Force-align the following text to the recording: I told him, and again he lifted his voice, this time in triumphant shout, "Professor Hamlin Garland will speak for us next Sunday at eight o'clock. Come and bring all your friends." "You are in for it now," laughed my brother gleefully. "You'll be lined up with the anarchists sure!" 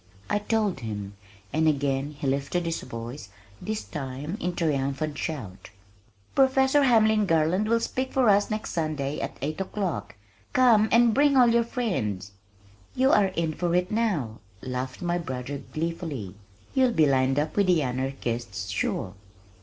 I 0.31 0.39
told 0.39 0.79
him, 0.79 1.13
and 1.53 1.67
again 1.67 2.15
he 2.17 2.25
lifted 2.25 2.65
his 2.65 2.81
voice, 2.81 3.29
this 3.61 3.83
time 3.83 4.35
in 4.41 4.55
triumphant 4.55 5.15
shout, 5.15 5.69
"Professor 6.33 6.81
Hamlin 6.81 7.27
Garland 7.27 7.69
will 7.69 7.79
speak 7.79 8.11
for 8.11 8.27
us 8.27 8.49
next 8.49 8.71
Sunday 8.71 9.19
at 9.19 9.37
eight 9.43 9.61
o'clock. 9.61 10.15
Come 10.53 10.89
and 10.91 11.13
bring 11.13 11.37
all 11.37 11.49
your 11.51 11.63
friends." 11.63 12.31
"You 12.95 13.11
are 13.11 13.27
in 13.27 13.53
for 13.53 13.75
it 13.75 13.91
now," 13.91 14.39
laughed 14.63 15.03
my 15.03 15.19
brother 15.19 15.61
gleefully. 15.71 16.33
"You'll 16.73 16.93
be 16.93 17.05
lined 17.05 17.37
up 17.37 17.55
with 17.55 17.67
the 17.67 17.83
anarchists 17.83 18.69
sure!" 18.71 19.13